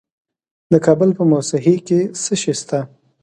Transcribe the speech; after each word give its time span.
د 0.71 0.73
کابل 0.85 1.09
په 1.17 1.23
موسهي 1.31 1.75
کې 1.87 1.99
څه 2.23 2.33
شی 2.41 2.53
شته؟ 2.59 2.79